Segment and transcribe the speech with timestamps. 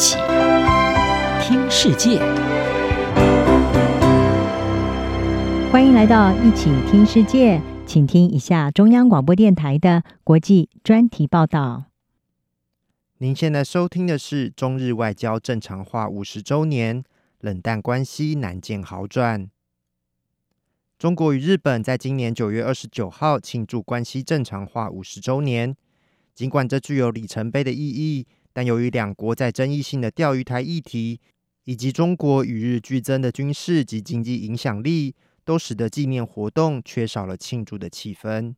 [0.00, 0.16] 起
[1.42, 2.18] 听世界，
[5.70, 11.84] 欢迎来到一起听世界，请听一下中央广播电台的国际专题报道。
[13.18, 17.04] 您现在收听的是中日外交正常化五十周年，
[17.40, 19.50] 冷淡关系难见好转。
[20.98, 25.76] 中国与日本在今年九月二十九号庆祝关系正常化五十周年。
[26.32, 31.20] 尽管这具有里程碑的意义，但由于两国在争议性的钓鱼台议题，
[31.64, 38.54] 以及中国与日俱增的军事及经济影响力，都使得纪念活动缺少了庆祝的气氛。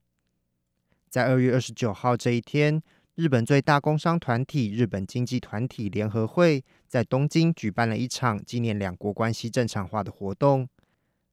[1.11, 2.83] 在二月二十九号这一天，
[3.17, 10.67] 日本最大工商团体日本经济团体联合会在东京举办了一场纪念两国关系正常化的活动。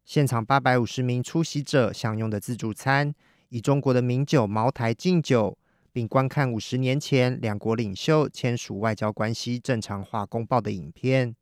[0.04, 3.16] 现场八百五十名出席者享用的自助餐，
[3.50, 5.58] 以中国的名酒茅台敬酒。
[6.00, 11.36] 并观看五十年前两国领袖签署外交关系正常化公报的影片。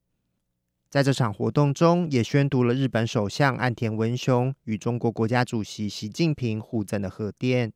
[0.90, 7.72] 在这场活动中，也宣读了日本首相岸田文雄与中国国家主席习近平互赠的贺电。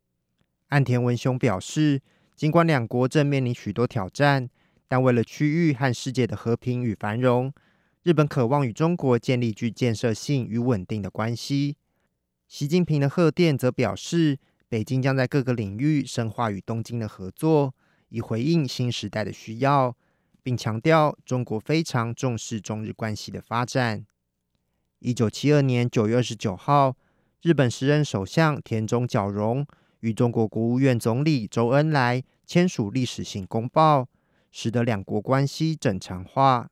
[0.70, 2.02] 岸田文雄表示，
[2.36, 4.50] 尽管两国正面临许多挑战，
[4.88, 7.54] 但为了区域和世界的和平与繁荣，
[8.02, 11.78] 日本渴望与中国建立具建设性与稳定的关系。
[12.48, 14.40] 习近平的贺电则表示，
[14.72, 17.76] 北京将在各个领域深化与东京的合作，
[18.08, 19.94] 以回应新时代的需要，
[20.42, 24.06] 并强调中国非常重视中日关系的发展。
[25.00, 26.96] 一九七二年九月二十九号，
[27.42, 29.68] 日本时任首相田中角荣
[30.00, 34.08] 与中国国务院总理周恩来签署历史性公报，
[34.54, 36.70] 使得两国关系正常化。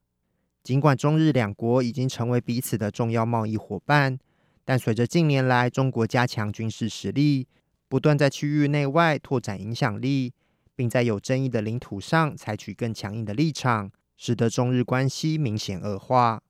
[0.63, 4.17] 尽管中日两国已经成为彼此的重要贸易伙伴，
[4.63, 7.45] 但随着近年来中国加强军事实力，
[7.89, 10.31] 不断在区域内外拓展影响力，
[10.75, 16.41] 并在有争议的领土上采取更强硬的立场，使得中日关系明显恶化。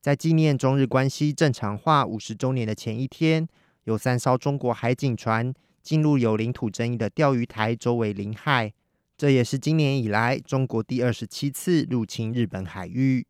[0.00, 3.46] 在纪念中日关系正常化五十周年的前一天，
[3.84, 8.72] 有三艘中国海警船进入有领土争议的钓鱼台周围领海，
[9.16, 13.24] 这也是今年以来中国第二十七次入侵日本海域。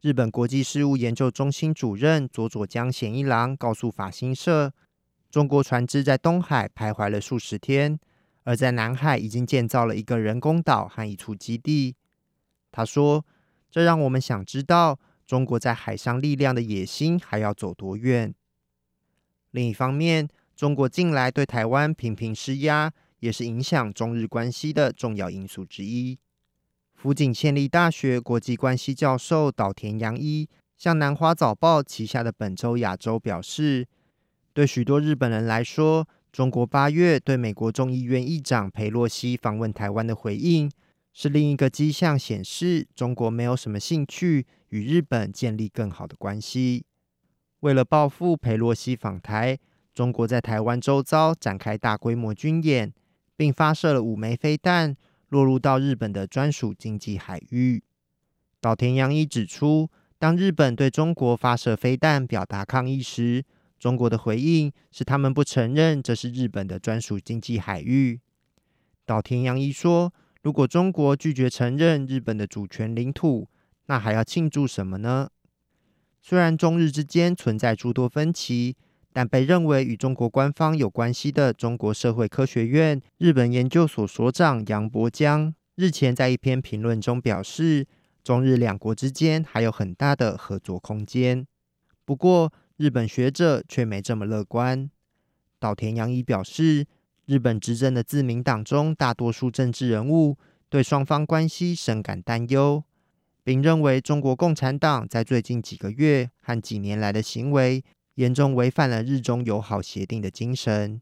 [0.00, 4.72] 日本国际事务研究中心主任佐佐江贤一郎告诉法新社。
[5.34, 7.98] 中国船只在东海徘徊了数十天，
[8.44, 11.96] 而在南海已经建造了一个人工岛和一处基地。
[12.70, 13.26] 他说
[13.68, 14.96] ：“这让我们想知道
[15.26, 18.32] 中国在海上力量的野心还要走多远。”
[19.50, 26.16] 另一方面，中国近来对台湾频频施压，也是影响中日关系的重要因素之一。
[26.94, 33.88] 福井县立大学国际关系教授岛田洋一向南华早报旗下的本周亚洲表示。
[34.54, 40.70] 对许多日本人来说，中国八月对美国众议院议长佩洛西访问台湾的回应，
[41.12, 46.84] 是另一个迹象，显示中国没有什么兴趣与日本建立更好的关系。
[47.60, 49.58] 为了报复佩洛西访台，
[49.92, 52.94] 中国在台湾周遭展开大规模军演，
[53.34, 54.96] 并发射了五枚飞弹，
[55.30, 57.82] 落入到日本的专属经济海域。
[58.60, 63.44] 岛田洋一指出，当日本对中国发射飞弹表达抗议时，
[63.84, 68.18] 中国的回应是，他们不承认这是日本的专属经济海域。
[69.04, 73.46] 岛田洋一说：“如果中国拒绝承认日本的主权领土，
[73.84, 75.28] 那还要庆祝什么呢？”
[76.22, 78.74] 虽然中日之间存在诸多分歧，
[79.12, 87.86] 但被认为与中国官方有关系的中国社会科学院日本研究所所长杨伯江日前在一篇评论中表示，
[88.22, 91.46] 中日两国之间还有很大的合作空间。
[92.06, 94.90] 不过，日本学者却没这么乐观。
[95.60, 96.86] 岛田洋一表示，
[97.24, 100.36] 日本执政的自民党中大多数政治人物
[100.68, 102.82] 对双方关系深感担忧，
[103.44, 107.84] 并认为中国共产党在最近几个月和几年来的行为
[108.16, 111.00] 严重违反了日中友好协定的精神。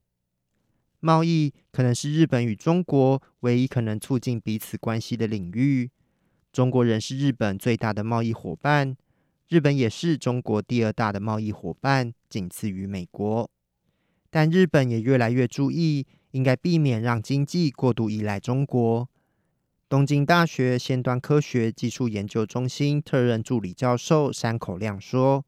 [1.00, 5.90] 贸易可能是日本与中国唯一可能促进彼此关系的领域。
[6.52, 8.94] 中国人是日本最大的贸易伙伴。
[9.52, 13.50] 日本也是中国第二大的贸易伙伴，仅次于美国。
[14.30, 19.06] 但日本也越来越注意，应该避免让经济过度依赖中国。
[19.90, 25.44] 东京大学先端科学技术研究中心特任助理教授山口亮说：“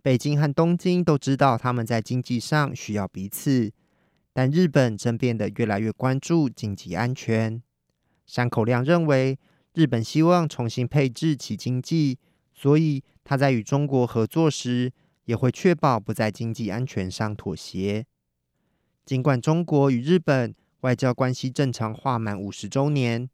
[0.00, 3.70] 北京和东京都知道他们在经济上需要彼此，
[4.32, 7.62] 但日本正变得越来越关注经济安全。”
[8.24, 9.38] 山口亮认为，
[9.74, 12.18] 日本希望重新配置其经济。
[12.64, 14.90] 所以他在与中国合作时，
[15.26, 18.06] 也会确保不在经济安全上妥协。
[19.04, 23.28] 尽管中国与日本外交关系正常化满五十周年，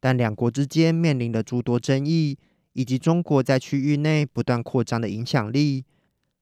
[0.00, 2.38] 但两国之间面临的诸多争议，
[2.72, 5.84] 以及中国在区域内不断扩张的影响力，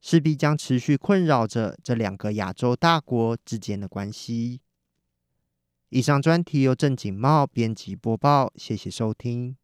[0.01, 4.61] 势必将持续困扰着这两个亚洲大国之间的关系。
[5.89, 9.57] 以上专题由郑景茂编辑播报，谢谢收听。